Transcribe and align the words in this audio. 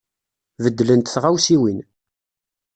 Beddlent 0.63 1.11
tɣawsiwin. 1.13 1.79